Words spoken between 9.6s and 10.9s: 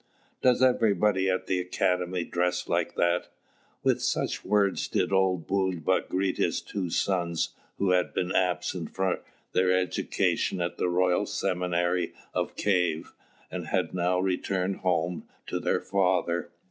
education at the